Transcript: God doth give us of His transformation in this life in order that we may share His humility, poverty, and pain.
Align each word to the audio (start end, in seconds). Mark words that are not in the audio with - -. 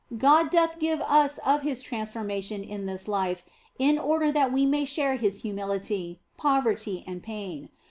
God 0.17 0.49
doth 0.49 0.79
give 0.79 0.99
us 1.01 1.37
of 1.45 1.61
His 1.61 1.83
transformation 1.83 2.63
in 2.63 2.87
this 2.87 3.07
life 3.07 3.45
in 3.77 3.99
order 3.99 4.31
that 4.31 4.51
we 4.51 4.65
may 4.65 4.83
share 4.83 5.15
His 5.15 5.43
humility, 5.43 6.19
poverty, 6.37 7.03
and 7.05 7.21
pain. 7.21 7.69